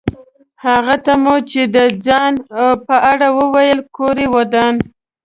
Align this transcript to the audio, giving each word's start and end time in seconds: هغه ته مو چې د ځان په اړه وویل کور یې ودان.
هغه 0.65 0.95
ته 1.05 1.13
مو 1.23 1.35
چې 1.49 1.61
د 1.75 1.77
ځان 2.05 2.33
په 2.87 2.95
اړه 3.11 3.27
وویل 3.39 3.79
کور 3.95 4.15
یې 4.23 4.27
ودان. 4.35 4.75